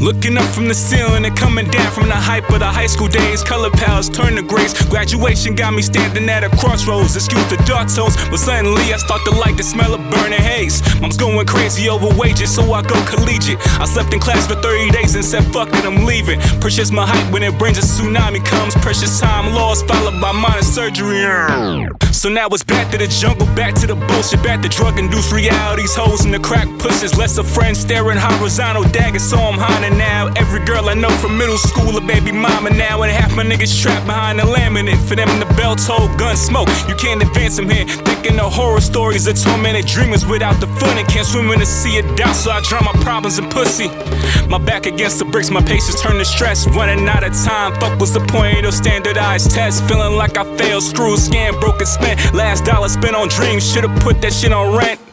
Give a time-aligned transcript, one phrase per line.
[0.00, 3.08] Looking up from the ceiling and coming down from the hype of the high school
[3.08, 3.44] days.
[3.44, 4.72] Color palettes turn to grace.
[4.88, 7.14] Graduation got me standing at a crossroads.
[7.16, 10.80] Excuse the dark tones, but suddenly I start to like the smell of burning haze.
[11.02, 13.58] Mom's going crazy over wages, so I go collegiate.
[13.78, 16.40] I slept in class for 30 days and said, fuck it, I'm leaving.
[16.60, 18.74] Precious my hype when it brings a tsunami comes.
[18.76, 21.20] Precious time lost, followed by minor surgery.
[22.10, 25.32] So now it's back to the jungle, back to the bullshit, back to drug induced
[25.32, 25.94] realities.
[25.94, 29.22] Hoes in the crack pushes, less of friends staring horizontal daggers.
[29.22, 30.28] So I'm hiding now.
[30.36, 33.02] Every girl I know from middle school, a baby mama now.
[33.02, 35.00] And half my niggas trapped behind the laminate.
[35.08, 36.68] For them, the bell toll, gun smoke.
[36.88, 37.86] You can't advance them here.
[37.86, 41.66] Thinking of horror stories of tormented dreamers without the fun and can't swim in the
[41.66, 42.34] sea of doubt.
[42.34, 43.88] So I drown my problems in pussy.
[44.48, 46.66] My back against the bricks, my patience turn to stress.
[46.68, 49.80] Running out of time, fuck was the point of standardized tests.
[49.88, 52.34] Feeling like I failed, screwed, scam, broken, spent.
[52.34, 55.09] Last dollar spent on dreams, should've put that shit on rent.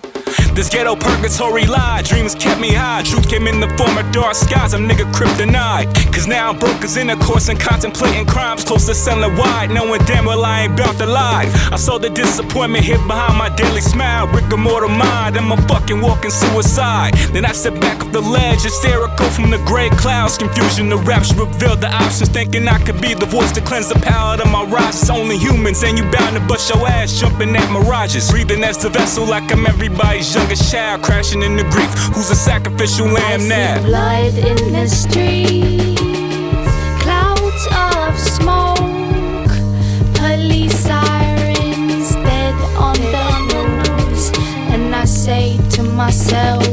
[0.57, 3.03] This ghetto purgatory lie, dreams kept me high.
[3.03, 5.85] Truth came in the form of dark skies, I'm nigga kryptonite.
[6.11, 9.69] Cause now I'm broke as intercourse and contemplating crimes close to selling wide.
[9.69, 11.45] Knowing damn well I ain't bout to lie.
[11.71, 14.25] I saw the disappointment hid behind my daily smile.
[14.29, 17.13] Rick and mortal mind, I'm a fucking walking suicide.
[17.33, 20.39] Then I step back off the ledge, hysterical from the gray clouds.
[20.39, 22.29] Confusion, the raps revealed the options.
[22.29, 24.99] Thinking I could be the voice to cleanse the palate of my rise.
[25.03, 28.31] It's only humans, and you bound to bust your ass jumping at mirages.
[28.31, 31.91] Breathing as the vessel like I'm everybody's young youngest child crashing into grief.
[32.15, 33.75] Who's a sacrificial lamb I now?
[33.75, 36.01] See blood in the streets,
[37.03, 39.51] clouds of smoke,
[40.15, 44.31] police sirens dead on the news,
[44.71, 46.65] and I say to myself,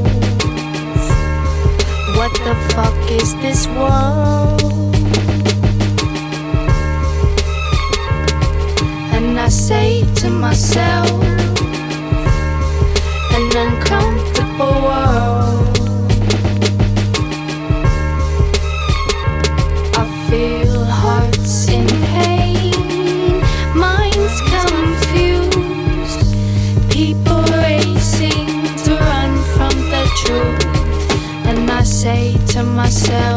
[2.17, 4.63] What the fuck is this world?
[9.17, 11.34] And I say to myself
[13.57, 15.79] uncomfortable world.
[19.97, 23.41] I feel hearts in pain,
[23.77, 26.35] minds confused,
[26.91, 28.49] people racing
[28.85, 31.47] to run from the truth.
[31.47, 33.34] And I say to myself,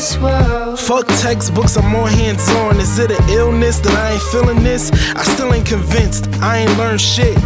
[0.00, 0.78] this world?
[0.78, 2.80] Fuck textbooks, I'm more hands on.
[2.80, 4.90] Is it an illness that I ain't feeling this?
[5.14, 7.36] I still ain't convinced, I ain't learned shit.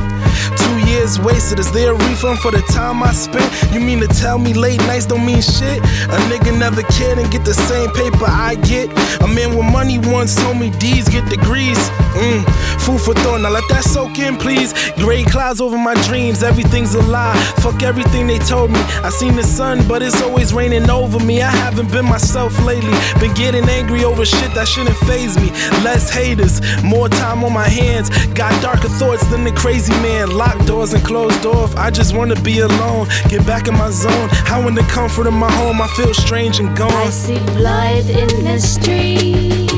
[0.62, 3.48] Two years wasted, is there a refund for the time I spent?
[3.72, 5.78] You mean to tell me late nights don't mean shit?
[6.14, 8.88] A nigga never cared and get the same paper I get.
[9.22, 11.78] A man with money once told me D's get degrees.
[12.14, 12.44] Mm,
[12.80, 14.72] food for thought, now let that soak in, please.
[14.96, 17.36] Gray clouds over my dreams, everything's a lie.
[17.58, 18.80] Fuck everything they told me.
[19.02, 21.42] I seen the sun, but it's always raining over me.
[21.42, 22.94] I haven't been myself lately.
[23.18, 25.50] Been getting angry over shit that shouldn't phase me.
[25.82, 28.10] Less haters, more time on my hands.
[28.34, 30.30] Got darker thoughts than the crazy man.
[30.30, 31.74] Locked doors and closed doors.
[31.76, 33.06] I just wanna be alone.
[33.28, 34.28] Get back in my zone.
[34.30, 37.12] How in the comfort of my home, I feel strange and I gone.
[37.12, 39.72] see blood in the streets,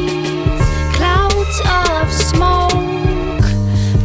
[0.97, 3.45] clouds of smoke,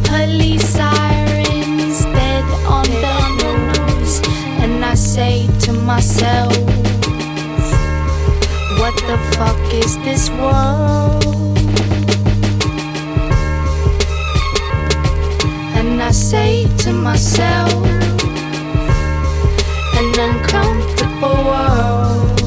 [0.04, 2.44] police sirens dead
[2.76, 4.20] on the news,
[4.62, 6.56] and I say to myself,
[8.78, 11.31] What the fuck is this world?
[16.12, 17.72] Say to myself,
[19.98, 22.40] An uncomfortable world.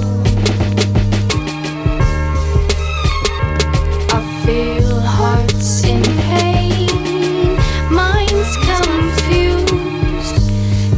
[4.11, 7.57] I feel hearts in pain,
[7.91, 10.37] minds confused,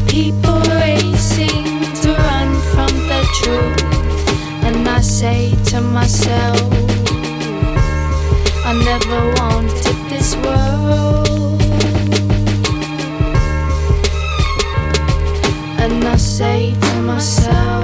[0.09, 1.66] people racing
[2.01, 4.66] to run from the truth.
[4.66, 6.46] And I say to myself,
[16.38, 17.84] say to myself,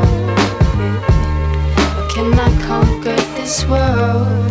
[2.13, 4.42] Can I conquer this world?